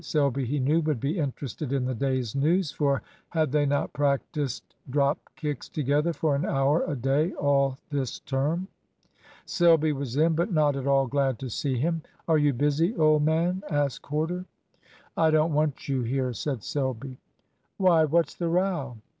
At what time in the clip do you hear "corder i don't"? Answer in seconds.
14.01-15.53